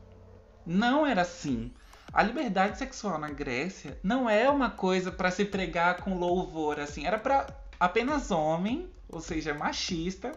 Não 0.66 1.06
era 1.06 1.22
assim. 1.22 1.72
A 2.12 2.24
liberdade 2.24 2.78
sexual 2.78 3.20
na 3.20 3.30
Grécia 3.30 3.98
não 4.02 4.30
é 4.30 4.50
uma 4.50 4.70
coisa 4.70 5.12
para 5.12 5.30
se 5.30 5.46
pregar 5.46 5.98
com 5.98 6.18
louvor, 6.18 6.80
assim. 6.80 7.06
Era 7.06 7.20
para 7.20 7.48
apenas 7.80 8.32
homem, 8.32 8.90
ou 9.10 9.20
seja, 9.20 9.54
machista, 9.54 10.32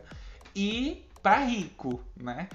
e 0.55 1.07
para 1.23 1.39
rico, 1.45 2.01
né? 2.17 2.49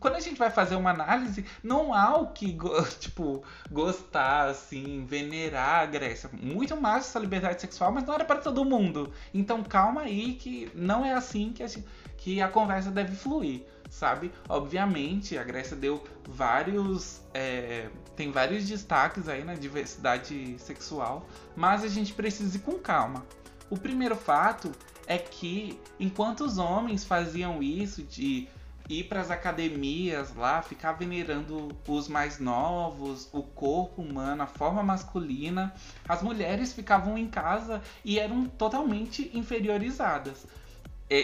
Quando 0.00 0.16
a 0.16 0.20
gente 0.20 0.38
vai 0.38 0.50
fazer 0.50 0.74
uma 0.74 0.90
análise, 0.90 1.44
não 1.62 1.94
há 1.94 2.16
o 2.16 2.28
que, 2.32 2.56
tipo, 2.98 3.44
gostar, 3.70 4.48
assim, 4.48 5.04
venerar 5.06 5.82
a 5.82 5.86
Grécia. 5.86 6.28
Muito 6.32 6.76
mais 6.76 7.04
essa 7.04 7.18
liberdade 7.20 7.60
sexual, 7.60 7.92
mas 7.92 8.04
não 8.04 8.14
era 8.14 8.24
para 8.24 8.40
todo 8.40 8.64
mundo. 8.64 9.12
Então 9.32 9.62
calma 9.62 10.02
aí 10.02 10.34
que 10.34 10.68
não 10.74 11.04
é 11.04 11.12
assim 11.12 11.52
que 11.52 11.62
a, 11.62 11.68
gente, 11.68 11.86
que 12.16 12.40
a 12.40 12.48
conversa 12.48 12.90
deve 12.90 13.14
fluir 13.14 13.64
sabe? 13.94 14.32
Obviamente, 14.48 15.38
a 15.38 15.44
Grécia 15.44 15.76
deu 15.76 16.02
vários. 16.28 17.22
É, 17.32 17.88
tem 18.16 18.30
vários 18.30 18.66
destaques 18.66 19.28
aí 19.28 19.44
na 19.44 19.54
diversidade 19.54 20.56
sexual, 20.58 21.26
mas 21.56 21.82
a 21.82 21.88
gente 21.88 22.12
precisa 22.12 22.56
ir 22.56 22.60
com 22.60 22.78
calma. 22.78 23.24
O 23.70 23.76
primeiro 23.76 24.16
fato 24.16 24.72
é 25.06 25.18
que 25.18 25.78
enquanto 25.98 26.44
os 26.44 26.58
homens 26.58 27.04
faziam 27.04 27.62
isso 27.62 28.02
de 28.02 28.48
ir 28.88 29.04
para 29.04 29.20
as 29.20 29.30
academias 29.30 30.34
lá, 30.34 30.60
ficar 30.60 30.92
venerando 30.92 31.74
os 31.88 32.06
mais 32.06 32.38
novos, 32.38 33.28
o 33.32 33.42
corpo 33.42 34.02
humano, 34.02 34.42
a 34.42 34.46
forma 34.46 34.82
masculina, 34.82 35.74
as 36.08 36.22
mulheres 36.22 36.72
ficavam 36.72 37.16
em 37.16 37.26
casa 37.26 37.82
e 38.04 38.18
eram 38.18 38.44
totalmente 38.44 39.30
inferiorizadas 39.34 40.46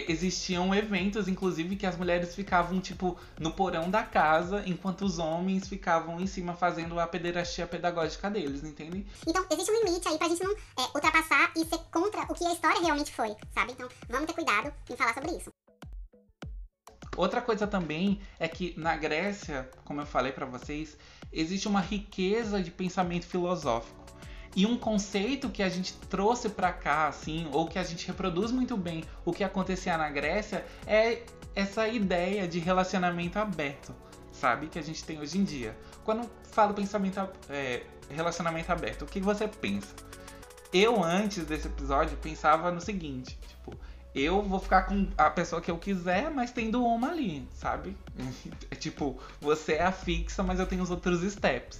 existiam 0.07 0.73
eventos, 0.73 1.27
inclusive, 1.27 1.75
que 1.75 1.85
as 1.85 1.97
mulheres 1.97 2.35
ficavam, 2.35 2.79
tipo, 2.79 3.17
no 3.39 3.51
porão 3.51 3.89
da 3.89 4.03
casa, 4.03 4.63
enquanto 4.65 5.03
os 5.03 5.19
homens 5.19 5.67
ficavam 5.67 6.19
em 6.19 6.27
cima 6.27 6.53
fazendo 6.53 6.99
a 6.99 7.07
pederastia 7.07 7.67
pedagógica 7.67 8.29
deles, 8.29 8.63
entende? 8.63 9.05
Então, 9.27 9.45
existe 9.51 9.71
um 9.71 9.83
limite 9.83 10.07
aí 10.07 10.17
pra 10.17 10.29
gente 10.29 10.43
não 10.43 10.51
é, 10.51 10.83
ultrapassar 10.95 11.51
e 11.55 11.65
ser 11.65 11.79
contra 11.91 12.21
o 12.23 12.33
que 12.33 12.45
a 12.45 12.53
história 12.53 12.81
realmente 12.81 13.11
foi, 13.11 13.35
sabe? 13.53 13.73
Então, 13.73 13.89
vamos 14.09 14.27
ter 14.27 14.33
cuidado 14.33 14.73
em 14.89 14.95
falar 14.95 15.13
sobre 15.13 15.31
isso. 15.31 15.51
Outra 17.17 17.41
coisa 17.41 17.67
também 17.67 18.21
é 18.39 18.47
que 18.47 18.73
na 18.77 18.95
Grécia, 18.95 19.69
como 19.83 19.99
eu 20.01 20.05
falei 20.05 20.31
para 20.31 20.45
vocês, 20.45 20.97
existe 21.31 21.67
uma 21.67 21.81
riqueza 21.81 22.61
de 22.61 22.71
pensamento 22.71 23.25
filosófico. 23.25 24.01
E 24.55 24.65
um 24.65 24.77
conceito 24.77 25.49
que 25.49 25.63
a 25.63 25.69
gente 25.69 25.93
trouxe 26.09 26.49
para 26.49 26.73
cá, 26.73 27.07
assim, 27.07 27.47
ou 27.53 27.67
que 27.67 27.79
a 27.79 27.83
gente 27.83 28.05
reproduz 28.05 28.51
muito 28.51 28.75
bem 28.75 29.03
o 29.23 29.31
que 29.31 29.43
acontecia 29.43 29.97
na 29.97 30.09
Grécia, 30.09 30.65
é 30.85 31.23
essa 31.55 31.87
ideia 31.87 32.47
de 32.47 32.59
relacionamento 32.59 33.39
aberto, 33.39 33.95
sabe? 34.31 34.67
Que 34.67 34.77
a 34.77 34.81
gente 34.81 35.03
tem 35.03 35.19
hoje 35.19 35.37
em 35.37 35.43
dia. 35.43 35.77
Quando 36.03 36.29
falo 36.43 36.73
pensamento, 36.73 37.19
é, 37.49 37.83
relacionamento 38.09 38.71
aberto, 38.71 39.03
o 39.03 39.05
que 39.05 39.21
você 39.21 39.47
pensa? 39.47 39.95
Eu, 40.73 41.03
antes 41.03 41.45
desse 41.45 41.67
episódio, 41.67 42.17
pensava 42.17 42.71
no 42.71 42.81
seguinte, 42.81 43.37
tipo, 43.47 43.77
eu 44.13 44.41
vou 44.41 44.59
ficar 44.59 44.83
com 44.83 45.07
a 45.17 45.29
pessoa 45.29 45.61
que 45.61 45.71
eu 45.71 45.77
quiser, 45.77 46.29
mas 46.29 46.51
tendo 46.51 46.83
uma 46.83 47.09
ali, 47.09 47.47
sabe? 47.53 47.95
É 48.69 48.75
tipo, 48.75 49.17
você 49.39 49.73
é 49.73 49.83
a 49.83 49.91
fixa, 49.91 50.43
mas 50.43 50.59
eu 50.59 50.65
tenho 50.65 50.81
os 50.81 50.89
outros 50.89 51.21
steps. 51.31 51.79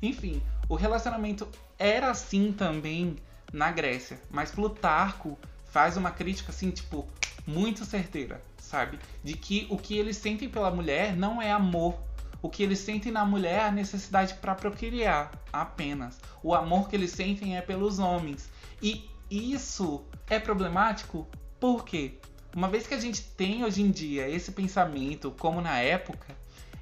Enfim, 0.00 0.42
o 0.72 0.74
relacionamento 0.74 1.46
era 1.78 2.10
assim 2.10 2.50
também 2.50 3.16
na 3.52 3.70
Grécia, 3.70 4.18
mas 4.30 4.52
Plutarco 4.52 5.38
faz 5.66 5.98
uma 5.98 6.10
crítica 6.10 6.50
assim, 6.50 6.70
tipo, 6.70 7.06
muito 7.46 7.84
certeira, 7.84 8.40
sabe? 8.56 8.98
De 9.22 9.34
que 9.34 9.66
o 9.68 9.76
que 9.76 9.98
eles 9.98 10.16
sentem 10.16 10.48
pela 10.48 10.70
mulher 10.70 11.14
não 11.14 11.42
é 11.42 11.52
amor. 11.52 12.00
O 12.40 12.48
que 12.48 12.62
eles 12.62 12.78
sentem 12.78 13.12
na 13.12 13.22
mulher 13.22 13.58
é 13.58 13.64
a 13.66 13.70
necessidade 13.70 14.32
para 14.36 14.54
procriar 14.54 15.30
apenas. 15.52 16.18
O 16.42 16.54
amor 16.54 16.88
que 16.88 16.96
eles 16.96 17.10
sentem 17.10 17.54
é 17.54 17.60
pelos 17.60 17.98
homens. 17.98 18.48
E 18.80 19.06
isso 19.30 20.02
é 20.26 20.40
problemático 20.40 21.28
por 21.60 21.84
quê? 21.84 22.14
Uma 22.56 22.68
vez 22.68 22.86
que 22.86 22.94
a 22.94 23.00
gente 23.00 23.20
tem 23.20 23.62
hoje 23.62 23.82
em 23.82 23.90
dia 23.90 24.26
esse 24.26 24.52
pensamento, 24.52 25.32
como 25.32 25.60
na 25.60 25.78
época, 25.80 26.34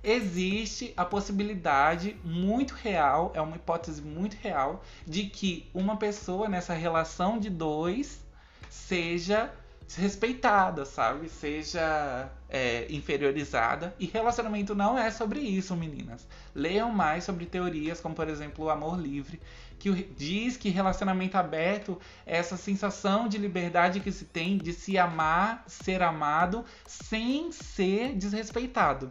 existe 0.02 0.92
a 0.96 1.04
possibilidade 1.04 2.16
muito 2.24 2.74
real, 2.74 3.32
é 3.34 3.40
uma 3.40 3.56
hipótese 3.56 4.00
muito 4.02 4.36
real, 4.36 4.82
de 5.06 5.24
que 5.24 5.68
uma 5.74 5.96
pessoa 5.96 6.48
nessa 6.48 6.74
relação 6.74 7.38
de 7.38 7.50
dois 7.50 8.20
seja 8.68 9.52
respeitada, 9.96 10.84
sabe? 10.84 11.28
Seja 11.28 12.30
é, 12.48 12.86
inferiorizada. 12.90 13.94
E 13.98 14.06
relacionamento 14.06 14.74
não 14.74 14.96
é 14.98 15.10
sobre 15.10 15.40
isso, 15.40 15.76
meninas. 15.76 16.26
Leiam 16.54 16.90
mais 16.90 17.24
sobre 17.24 17.46
teorias 17.46 18.00
como, 18.00 18.14
por 18.14 18.28
exemplo, 18.28 18.66
o 18.66 18.70
amor 18.70 18.98
livre, 18.98 19.40
que 19.78 19.90
diz 20.16 20.56
que 20.56 20.68
relacionamento 20.68 21.36
aberto 21.36 21.98
é 22.26 22.36
essa 22.36 22.56
sensação 22.56 23.26
de 23.26 23.38
liberdade 23.38 24.00
que 24.00 24.12
se 24.12 24.26
tem 24.26 24.58
de 24.58 24.72
se 24.72 24.96
amar, 24.98 25.64
ser 25.66 26.02
amado, 26.02 26.64
sem 26.86 27.50
ser 27.50 28.14
desrespeitado. 28.14 29.10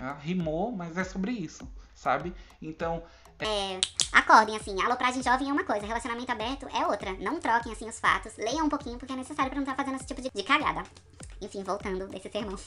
Ela 0.00 0.14
rimou, 0.14 0.72
mas 0.72 0.96
é 0.96 1.04
sobre 1.04 1.32
isso, 1.32 1.70
sabe? 1.94 2.34
Então. 2.60 3.02
É... 3.38 3.74
é, 3.74 3.80
acordem, 4.12 4.56
assim, 4.56 4.80
alopragem 4.82 5.22
jovem 5.22 5.50
é 5.50 5.52
uma 5.52 5.64
coisa, 5.64 5.86
relacionamento 5.86 6.32
aberto 6.32 6.66
é 6.74 6.86
outra. 6.86 7.12
Não 7.18 7.38
troquem, 7.38 7.72
assim, 7.72 7.86
os 7.86 8.00
fatos. 8.00 8.36
Leiam 8.38 8.64
um 8.64 8.68
pouquinho, 8.70 8.98
porque 8.98 9.12
é 9.12 9.16
necessário 9.16 9.50
pra 9.50 9.60
não 9.60 9.64
estar 9.64 9.76
tá 9.76 9.84
fazendo 9.84 9.96
esse 9.96 10.06
tipo 10.06 10.22
de, 10.22 10.30
de 10.34 10.42
cagada. 10.42 10.82
Enfim, 11.40 11.62
voltando 11.62 12.06
desse 12.08 12.30
sermão. 12.30 12.58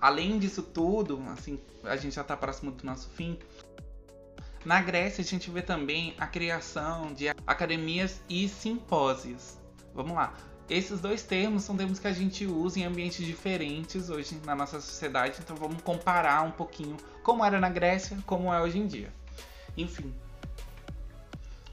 Além 0.00 0.38
disso 0.38 0.62
tudo, 0.62 1.20
assim, 1.32 1.60
a 1.82 1.96
gente 1.96 2.14
já 2.14 2.22
tá 2.22 2.36
próximo 2.36 2.70
do 2.70 2.86
nosso 2.86 3.08
fim. 3.10 3.36
Na 4.64 4.80
Grécia, 4.80 5.22
a 5.22 5.24
gente 5.24 5.50
vê 5.50 5.60
também 5.60 6.14
a 6.18 6.26
criação 6.26 7.12
de 7.12 7.28
academias 7.46 8.20
e 8.28 8.48
simpósios. 8.48 9.58
Vamos 9.92 10.14
lá. 10.14 10.32
Esses 10.68 11.00
dois 11.00 11.22
termos 11.22 11.62
são 11.62 11.76
termos 11.76 11.98
que 11.98 12.06
a 12.06 12.12
gente 12.12 12.44
usa 12.46 12.78
em 12.78 12.84
ambientes 12.84 13.24
diferentes 13.24 14.10
hoje 14.10 14.38
na 14.44 14.54
nossa 14.54 14.80
sociedade, 14.80 15.38
então 15.38 15.56
vamos 15.56 15.80
comparar 15.80 16.42
um 16.42 16.50
pouquinho 16.50 16.96
como 17.22 17.42
era 17.42 17.58
na 17.58 17.70
Grécia, 17.70 18.18
como 18.26 18.52
é 18.52 18.60
hoje 18.60 18.78
em 18.78 18.86
dia. 18.86 19.10
Enfim, 19.76 20.12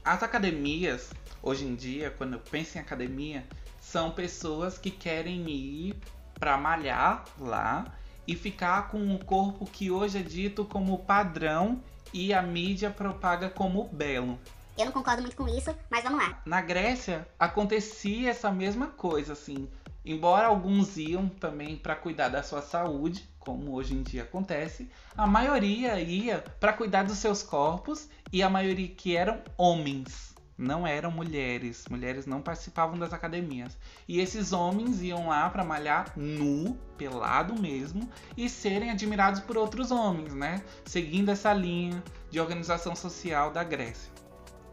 as 0.02 0.22
academias, 0.22 1.10
hoje 1.42 1.66
em 1.66 1.74
dia, 1.74 2.10
quando 2.10 2.34
eu 2.34 2.40
penso 2.40 2.78
em 2.78 2.80
academia, 2.80 3.44
são 3.80 4.10
pessoas 4.10 4.78
que 4.78 4.90
querem 4.90 5.46
ir 5.50 5.96
para 6.38 6.56
malhar 6.56 7.24
lá 7.38 7.92
e 8.26 8.34
ficar 8.34 8.88
com 8.88 9.14
o 9.14 9.24
corpo 9.24 9.66
que 9.66 9.90
hoje 9.90 10.18
é 10.18 10.22
dito 10.22 10.64
como 10.64 10.98
padrão 11.00 11.82
e 12.12 12.32
a 12.32 12.40
mídia 12.40 12.90
propaga 12.90 13.50
como 13.50 13.84
belo. 13.88 14.38
Eu 14.76 14.84
não 14.84 14.92
concordo 14.92 15.22
muito 15.22 15.36
com 15.36 15.48
isso, 15.48 15.74
mas 15.90 16.04
vamos 16.04 16.18
lá. 16.18 16.40
Na 16.44 16.60
Grécia 16.60 17.26
acontecia 17.38 18.30
essa 18.30 18.50
mesma 18.50 18.88
coisa, 18.88 19.32
assim. 19.32 19.68
Embora 20.04 20.46
alguns 20.46 20.96
iam 20.96 21.28
também 21.28 21.76
para 21.76 21.96
cuidar 21.96 22.28
da 22.28 22.42
sua 22.42 22.62
saúde, 22.62 23.28
como 23.38 23.74
hoje 23.74 23.94
em 23.94 24.02
dia 24.02 24.22
acontece, 24.22 24.90
a 25.16 25.26
maioria 25.26 26.00
ia 26.00 26.44
para 26.60 26.72
cuidar 26.72 27.04
dos 27.04 27.18
seus 27.18 27.42
corpos 27.42 28.08
e 28.32 28.42
a 28.42 28.50
maioria 28.50 28.88
que 28.88 29.16
eram 29.16 29.40
homens, 29.56 30.34
não 30.58 30.86
eram 30.86 31.10
mulheres. 31.10 31.84
Mulheres 31.90 32.26
não 32.26 32.40
participavam 32.40 32.98
das 32.98 33.12
academias. 33.12 33.76
E 34.08 34.20
esses 34.20 34.52
homens 34.52 35.02
iam 35.02 35.28
lá 35.28 35.50
para 35.50 35.64
malhar 35.64 36.12
nu, 36.16 36.78
pelado 36.96 37.60
mesmo, 37.60 38.08
e 38.36 38.48
serem 38.48 38.90
admirados 38.90 39.40
por 39.40 39.56
outros 39.56 39.90
homens, 39.90 40.34
né? 40.34 40.62
Seguindo 40.84 41.30
essa 41.30 41.52
linha 41.52 42.02
de 42.30 42.40
organização 42.40 42.96
social 42.96 43.50
da 43.50 43.62
Grécia. 43.62 44.15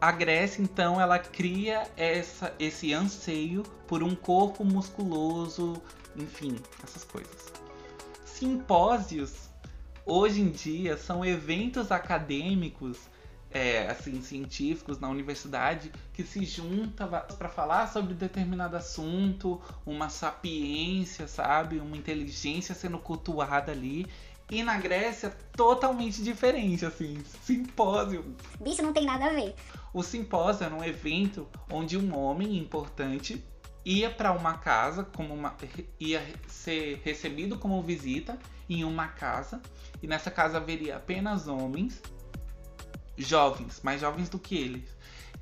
A 0.04 0.12
Grécia, 0.12 0.60
então, 0.60 1.00
ela 1.00 1.18
cria 1.18 1.90
essa, 1.96 2.54
esse 2.58 2.92
anseio 2.92 3.62
por 3.88 4.02
um 4.02 4.14
corpo 4.14 4.62
musculoso, 4.62 5.80
enfim, 6.14 6.58
essas 6.82 7.04
coisas. 7.04 7.50
Simpósios, 8.22 9.48
hoje 10.04 10.42
em 10.42 10.50
dia, 10.50 10.98
são 10.98 11.24
eventos 11.24 11.90
acadêmicos, 11.90 12.98
é, 13.50 13.88
assim, 13.88 14.20
científicos 14.20 15.00
na 15.00 15.08
universidade 15.08 15.90
que 16.12 16.22
se 16.22 16.44
juntam 16.44 17.08
para 17.08 17.48
falar 17.48 17.90
sobre 17.90 18.12
determinado 18.12 18.76
assunto, 18.76 19.58
uma 19.86 20.10
sapiência, 20.10 21.26
sabe, 21.26 21.78
uma 21.78 21.96
inteligência 21.96 22.74
sendo 22.74 22.98
cultuada 22.98 23.72
ali 23.72 24.06
E 24.50 24.62
na 24.62 24.76
Grécia, 24.76 25.30
totalmente 25.56 26.22
diferente, 26.22 26.84
assim, 26.84 27.22
simpósio. 27.42 28.36
Bicho, 28.60 28.82
não 28.82 28.92
tem 28.92 29.04
nada 29.04 29.26
a 29.26 29.30
ver. 29.30 29.54
O 29.92 30.02
simpósio 30.02 30.64
era 30.64 30.74
um 30.74 30.84
evento 30.84 31.48
onde 31.70 31.96
um 31.96 32.16
homem 32.16 32.58
importante 32.58 33.42
ia 33.84 34.10
para 34.10 34.32
uma 34.32 34.54
casa, 34.54 35.04
como 35.04 35.34
uma, 35.34 35.54
ia 36.00 36.22
ser 36.46 37.00
recebido 37.04 37.58
como 37.58 37.82
visita 37.82 38.38
em 38.68 38.82
uma 38.84 39.08
casa, 39.08 39.60
e 40.02 40.06
nessa 40.06 40.30
casa 40.30 40.56
haveria 40.56 40.96
apenas 40.96 41.48
homens, 41.48 42.00
jovens, 43.16 43.80
mais 43.82 44.00
jovens 44.00 44.28
do 44.28 44.38
que 44.38 44.56
eles. 44.56 44.96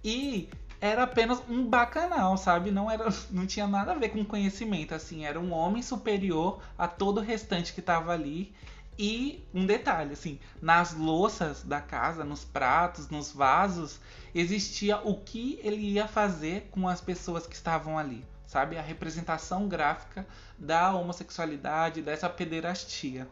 E 0.04 0.48
era 0.80 1.04
apenas 1.04 1.40
um 1.48 1.64
bacanal, 1.64 2.36
sabe? 2.36 2.72
Não 2.72 2.90
era, 2.90 3.08
não 3.30 3.46
tinha 3.46 3.68
nada 3.68 3.92
a 3.92 3.94
ver 3.94 4.08
com 4.08 4.24
conhecimento, 4.24 4.92
assim, 4.92 5.24
era 5.24 5.38
um 5.38 5.52
homem 5.52 5.80
superior 5.80 6.60
a 6.76 6.88
todo 6.88 7.18
o 7.18 7.22
restante 7.22 7.72
que 7.72 7.80
estava 7.80 8.12
ali. 8.12 8.52
E 8.98 9.46
um 9.54 9.64
detalhe, 9.64 10.12
assim, 10.12 10.38
nas 10.60 10.94
louças 10.94 11.62
da 11.62 11.80
casa, 11.80 12.24
nos 12.24 12.44
pratos, 12.44 13.08
nos 13.08 13.32
vasos, 13.32 13.98
existia 14.34 14.98
o 14.98 15.16
que 15.16 15.58
ele 15.62 15.80
ia 15.92 16.06
fazer 16.06 16.68
com 16.70 16.86
as 16.86 17.00
pessoas 17.00 17.46
que 17.46 17.54
estavam 17.54 17.98
ali, 17.98 18.24
sabe? 18.46 18.76
A 18.76 18.82
representação 18.82 19.66
gráfica 19.66 20.26
da 20.58 20.94
homossexualidade, 20.94 22.02
dessa 22.02 22.28
pederastia. 22.28 23.26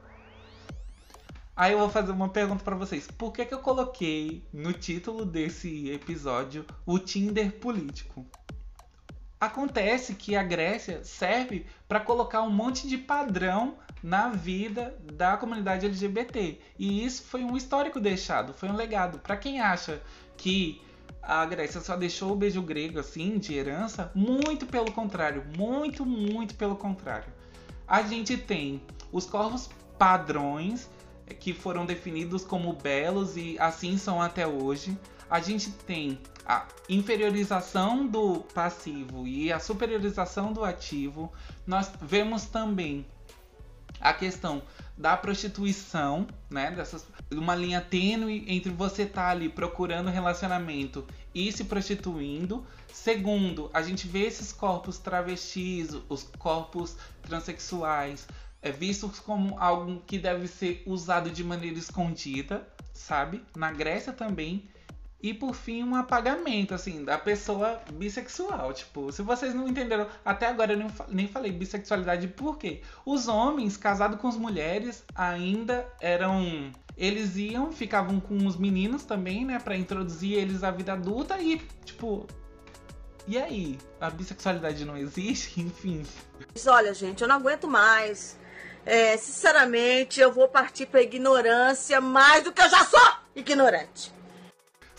Aí 1.54 1.72
eu 1.72 1.78
vou 1.78 1.90
fazer 1.90 2.12
uma 2.12 2.30
pergunta 2.30 2.64
para 2.64 2.74
vocês. 2.74 3.06
Por 3.06 3.32
que, 3.32 3.44
que 3.44 3.52
eu 3.52 3.58
coloquei 3.58 4.42
no 4.50 4.72
título 4.72 5.26
desse 5.26 5.90
episódio 5.90 6.64
o 6.86 6.98
Tinder 6.98 7.52
político? 7.60 8.26
Acontece 9.38 10.14
que 10.14 10.34
a 10.36 10.42
Grécia 10.42 11.04
serve 11.04 11.66
para 11.86 12.00
colocar 12.00 12.42
um 12.42 12.50
monte 12.50 12.88
de 12.88 12.96
padrão 12.96 13.76
na 14.02 14.28
vida 14.28 14.96
da 15.12 15.36
comunidade 15.36 15.86
LGBT. 15.86 16.58
E 16.78 17.04
isso 17.04 17.22
foi 17.24 17.44
um 17.44 17.56
histórico 17.56 18.00
deixado, 18.00 18.52
foi 18.52 18.68
um 18.68 18.76
legado. 18.76 19.18
Para 19.18 19.36
quem 19.36 19.60
acha 19.60 20.00
que 20.36 20.80
a 21.22 21.44
Grécia 21.44 21.80
só 21.80 21.96
deixou 21.96 22.32
o 22.32 22.36
beijo 22.36 22.62
grego 22.62 22.98
assim 22.98 23.38
de 23.38 23.54
herança, 23.54 24.10
muito 24.14 24.66
pelo 24.66 24.90
contrário, 24.92 25.44
muito, 25.56 26.04
muito 26.06 26.54
pelo 26.54 26.76
contrário. 26.76 27.32
A 27.86 28.02
gente 28.02 28.36
tem 28.36 28.80
os 29.12 29.26
corpos 29.26 29.68
padrões 29.98 30.88
que 31.38 31.52
foram 31.52 31.84
definidos 31.84 32.44
como 32.44 32.72
belos 32.72 33.36
e 33.36 33.56
assim 33.58 33.96
são 33.98 34.20
até 34.20 34.46
hoje. 34.46 34.96
A 35.28 35.40
gente 35.40 35.70
tem 35.70 36.18
a 36.44 36.66
inferiorização 36.88 38.06
do 38.06 38.40
passivo 38.54 39.26
e 39.26 39.52
a 39.52 39.60
superiorização 39.60 40.52
do 40.52 40.64
ativo. 40.64 41.32
Nós 41.66 41.92
vemos 42.00 42.46
também 42.46 43.06
a 44.00 44.12
questão 44.12 44.62
da 44.96 45.16
prostituição, 45.16 46.26
né? 46.48 46.70
Dessas, 46.70 47.06
uma 47.30 47.54
linha 47.54 47.80
tênue 47.80 48.44
entre 48.48 48.70
você 48.70 49.02
estar 49.02 49.26
tá 49.26 49.30
ali 49.30 49.48
procurando 49.48 50.10
relacionamento 50.10 51.06
e 51.34 51.50
se 51.52 51.64
prostituindo. 51.64 52.66
Segundo, 52.92 53.70
a 53.72 53.82
gente 53.82 54.06
vê 54.06 54.26
esses 54.26 54.52
corpos 54.52 54.98
travestis, 54.98 55.96
os 56.08 56.24
corpos 56.38 56.96
transexuais, 57.22 58.26
é 58.62 58.70
vistos 58.70 59.18
como 59.18 59.58
algo 59.58 60.02
que 60.06 60.18
deve 60.18 60.46
ser 60.46 60.82
usado 60.84 61.30
de 61.30 61.42
maneira 61.42 61.78
escondida, 61.78 62.66
sabe? 62.92 63.42
Na 63.56 63.72
Grécia 63.72 64.12
também. 64.12 64.68
E 65.22 65.34
por 65.34 65.54
fim, 65.54 65.84
um 65.84 65.94
apagamento, 65.94 66.72
assim, 66.74 67.04
da 67.04 67.18
pessoa 67.18 67.80
bissexual. 67.92 68.72
Tipo, 68.72 69.12
se 69.12 69.20
vocês 69.20 69.54
não 69.54 69.68
entenderam, 69.68 70.06
até 70.24 70.46
agora 70.46 70.72
eu 70.72 70.78
nem, 70.78 70.90
nem 71.08 71.28
falei 71.28 71.52
bissexualidade, 71.52 72.26
por 72.28 72.56
quê? 72.56 72.80
Os 73.04 73.28
homens 73.28 73.76
casados 73.76 74.18
com 74.18 74.28
as 74.28 74.36
mulheres 74.36 75.04
ainda 75.14 75.86
eram. 76.00 76.72
Eles 76.96 77.36
iam, 77.36 77.70
ficavam 77.70 78.18
com 78.18 78.46
os 78.46 78.56
meninos 78.56 79.04
também, 79.04 79.44
né? 79.44 79.58
Pra 79.58 79.76
introduzir 79.76 80.38
eles 80.38 80.64
à 80.64 80.70
vida 80.70 80.94
adulta 80.94 81.38
e, 81.38 81.58
tipo. 81.84 82.26
E 83.28 83.36
aí? 83.36 83.78
A 84.00 84.08
bissexualidade 84.08 84.86
não 84.86 84.96
existe? 84.96 85.60
Enfim. 85.60 86.02
Olha, 86.66 86.94
gente, 86.94 87.20
eu 87.20 87.28
não 87.28 87.36
aguento 87.36 87.68
mais. 87.68 88.38
É, 88.86 89.18
sinceramente, 89.18 90.18
eu 90.18 90.32
vou 90.32 90.48
partir 90.48 90.86
para 90.86 91.02
ignorância 91.02 92.00
mais 92.00 92.42
do 92.42 92.52
que 92.52 92.62
eu 92.62 92.70
já 92.70 92.82
sou 92.86 93.12
ignorante. 93.36 94.19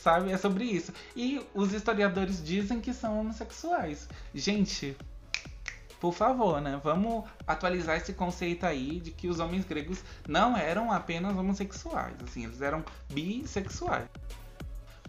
Sabe? 0.02 0.32
É 0.32 0.38
sobre 0.38 0.64
isso. 0.64 0.92
E 1.16 1.46
os 1.54 1.74
historiadores 1.74 2.44
dizem 2.44 2.82
que 2.82 2.92
são 2.92 3.20
homossexuais. 3.20 4.10
Gente, 4.34 4.98
por 6.00 6.12
favor, 6.12 6.60
né? 6.60 6.82
Vamos 6.84 7.24
atualizar 7.46 7.98
esse 7.98 8.12
conceito 8.12 8.66
aí 8.66 9.00
de 9.00 9.12
que 9.12 9.28
os 9.28 9.40
homens 9.40 9.64
gregos 9.64 10.04
não 10.28 10.58
eram 10.58 10.92
apenas 10.92 11.38
homossexuais, 11.38 12.16
assim, 12.24 12.46
eles 12.46 12.60
eram 12.62 12.84
bissexuais. 13.14 14.10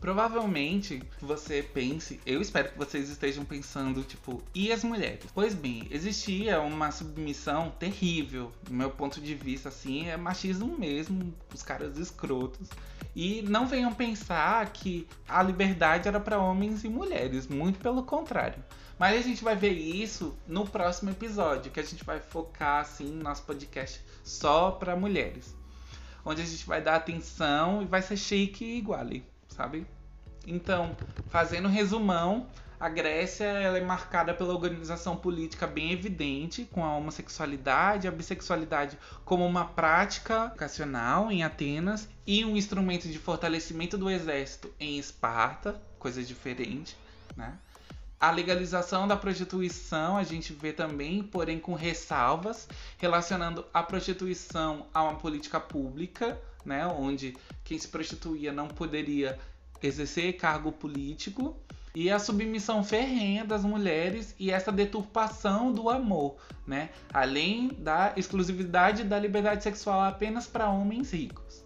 Provavelmente 0.02 1.00
você 1.20 1.62
pense, 1.62 2.18
eu 2.26 2.42
espero 2.42 2.72
que 2.72 2.76
vocês 2.76 3.08
estejam 3.08 3.44
pensando, 3.44 4.02
tipo, 4.02 4.42
e 4.52 4.72
as 4.72 4.82
mulheres? 4.82 5.30
Pois 5.32 5.54
bem, 5.54 5.86
existia 5.92 6.60
uma 6.60 6.90
submissão 6.90 7.70
terrível, 7.78 8.50
do 8.64 8.74
meu 8.74 8.90
ponto 8.90 9.20
de 9.20 9.32
vista, 9.36 9.68
assim, 9.68 10.08
é 10.08 10.16
machismo 10.16 10.76
mesmo, 10.76 11.32
os 11.54 11.62
caras 11.62 11.98
escrotos. 11.98 12.68
E 13.14 13.42
não 13.42 13.68
venham 13.68 13.94
pensar 13.94 14.72
que 14.72 15.06
a 15.28 15.40
liberdade 15.40 16.08
era 16.08 16.18
para 16.18 16.36
homens 16.36 16.82
e 16.82 16.88
mulheres, 16.88 17.46
muito 17.46 17.78
pelo 17.78 18.02
contrário. 18.02 18.60
Mas 18.98 19.16
a 19.16 19.22
gente 19.22 19.44
vai 19.44 19.54
ver 19.54 19.70
isso 19.70 20.36
no 20.48 20.66
próximo 20.66 21.10
episódio, 21.10 21.70
que 21.70 21.78
a 21.78 21.84
gente 21.84 22.02
vai 22.02 22.18
focar 22.18 22.80
assim 22.80 23.06
no 23.06 23.22
nosso 23.22 23.44
podcast 23.44 24.00
só 24.24 24.72
para 24.72 24.96
mulheres. 24.96 25.54
Onde 26.24 26.42
a 26.42 26.44
gente 26.44 26.66
vai 26.66 26.82
dar 26.82 26.96
atenção 26.96 27.82
e 27.82 27.84
vai 27.84 28.02
ser 28.02 28.16
chique 28.16 28.64
e 28.64 28.78
iguale 28.78 29.30
sabe? 29.52 29.86
Então, 30.46 30.96
fazendo 31.28 31.68
resumão, 31.68 32.48
a 32.82 32.88
Grécia 32.88 33.44
ela 33.44 33.78
é 33.78 33.80
marcada 33.80 34.34
pela 34.34 34.52
organização 34.52 35.16
política 35.16 35.68
bem 35.68 35.92
evidente, 35.92 36.64
com 36.64 36.84
a 36.84 36.96
homossexualidade, 36.96 38.08
a 38.08 38.10
bissexualidade 38.10 38.98
como 39.24 39.46
uma 39.46 39.66
prática 39.66 40.46
ocasional 40.46 41.30
em 41.30 41.44
Atenas 41.44 42.08
e 42.26 42.44
um 42.44 42.56
instrumento 42.56 43.06
de 43.06 43.20
fortalecimento 43.20 43.96
do 43.96 44.10
exército 44.10 44.68
em 44.80 44.98
Esparta, 44.98 45.80
coisa 45.96 46.22
diferente, 46.24 46.96
né? 47.36 47.56
A 48.22 48.30
legalização 48.30 49.08
da 49.08 49.16
prostituição 49.16 50.16
a 50.16 50.22
gente 50.22 50.52
vê 50.52 50.72
também, 50.72 51.24
porém 51.24 51.58
com 51.58 51.74
ressalvas, 51.74 52.68
relacionando 52.96 53.64
a 53.74 53.82
prostituição 53.82 54.86
a 54.94 55.02
uma 55.02 55.16
política 55.16 55.58
pública, 55.58 56.40
né, 56.64 56.86
onde 56.86 57.36
quem 57.64 57.76
se 57.76 57.88
prostituía 57.88 58.52
não 58.52 58.68
poderia 58.68 59.40
exercer 59.82 60.36
cargo 60.36 60.70
político, 60.70 61.56
e 61.96 62.12
a 62.12 62.20
submissão 62.20 62.84
ferrenha 62.84 63.44
das 63.44 63.64
mulheres 63.64 64.36
e 64.38 64.52
essa 64.52 64.70
deturpação 64.70 65.72
do 65.72 65.90
amor, 65.90 66.36
né? 66.64 66.90
Além 67.12 67.70
da 67.76 68.12
exclusividade 68.16 69.02
da 69.02 69.18
liberdade 69.18 69.64
sexual 69.64 70.00
apenas 70.00 70.46
para 70.46 70.70
homens 70.70 71.12
ricos. 71.12 71.64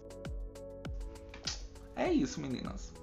É 1.95 2.11
isso, 2.11 2.41
meninas. 2.41 2.96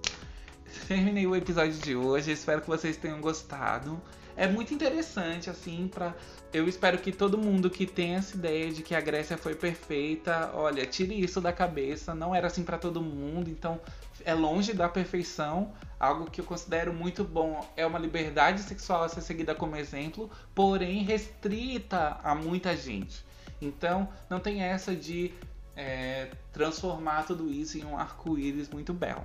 Terminei 0.87 1.27
o 1.27 1.35
episódio 1.35 1.73
de 1.73 1.97
hoje, 1.97 2.31
espero 2.33 2.61
que 2.61 2.69
vocês 2.69 2.97
tenham 2.97 3.21
gostado 3.21 4.01
é 4.37 4.49
muito 4.49 4.75
interessante, 4.75 5.49
assim, 5.49 5.89
para 5.89 6.15
Eu 6.53 6.69
espero 6.69 6.99
que 6.99 7.13
todo 7.13 7.39
mundo 7.39 7.71
que 7.71 7.87
tem 7.87 8.15
essa 8.15 8.37
ideia 8.37 8.71
de 8.73 8.83
que 8.83 8.95
a 8.95 9.01
Grécia 9.01 9.37
foi 9.37 9.55
perfeita, 9.55 10.51
olha, 10.55 10.87
tire 10.87 11.21
isso 11.21 11.41
da 11.41 11.53
cabeça, 11.53 12.15
não 12.15 12.35
era 12.35 12.47
assim 12.49 12.63
para 12.65 12.79
todo 12.79 13.01
mundo, 13.01 13.49
então 13.49 13.81
é 14.25 14.35
longe 14.35 14.73
da 14.73 14.89
perfeição. 14.89 15.73
Algo 15.99 16.31
que 16.31 16.41
eu 16.41 16.45
considero 16.45 16.93
muito 16.93 17.25
bom 17.25 17.65
é 17.77 17.87
uma 17.87 17.99
liberdade 17.99 18.61
sexual 18.61 19.05
a 19.05 19.09
ser 19.09 19.21
seguida 19.21 19.55
como 19.55 19.77
exemplo, 19.77 20.31
porém 20.55 21.03
restrita 21.03 22.19
a 22.23 22.35
muita 22.35 22.77
gente. 22.77 23.25
Então, 23.61 24.09
não 24.29 24.41
tem 24.41 24.63
essa 24.63 24.95
de 24.95 25.33
é, 25.77 26.31
transformar 26.53 27.25
tudo 27.25 27.51
isso 27.51 27.79
em 27.79 27.85
um 27.85 27.97
arco-íris 27.97 28.69
muito 28.69 28.93
belo. 28.93 29.25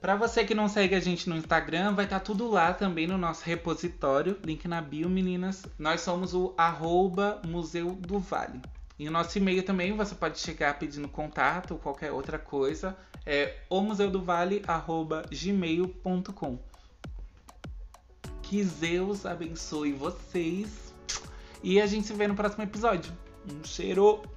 Para 0.00 0.14
você 0.14 0.44
que 0.44 0.54
não 0.54 0.68
segue 0.68 0.94
a 0.94 1.00
gente 1.00 1.28
no 1.28 1.36
Instagram, 1.36 1.94
vai 1.94 2.04
estar 2.04 2.20
tá 2.20 2.24
tudo 2.24 2.48
lá 2.48 2.72
também 2.72 3.06
no 3.06 3.18
nosso 3.18 3.44
repositório, 3.44 4.38
link 4.44 4.68
na 4.68 4.80
bio, 4.80 5.08
meninas. 5.08 5.64
Nós 5.78 6.02
somos 6.02 6.34
o 6.34 6.54
arroba 6.56 7.40
Museu 7.44 7.92
do 7.92 8.18
Vale. 8.18 8.60
E 8.98 9.06
o 9.08 9.10
nosso 9.10 9.36
e-mail 9.36 9.62
também, 9.62 9.94
você 9.96 10.14
pode 10.14 10.38
chegar 10.38 10.78
pedindo 10.78 11.08
contato 11.08 11.72
ou 11.72 11.78
qualquer 11.78 12.12
outra 12.12 12.38
coisa, 12.38 12.96
é 13.24 13.56
omuseudovale.gmail.com 13.68 16.58
Que 18.42 18.64
Zeus 18.64 19.26
abençoe 19.26 19.92
vocês. 19.92 20.94
E 21.62 21.80
a 21.80 21.86
gente 21.86 22.06
se 22.06 22.14
vê 22.14 22.28
no 22.28 22.34
próximo 22.34 22.64
episódio. 22.64 23.12
Um 23.50 23.64
cheiro! 23.64 24.35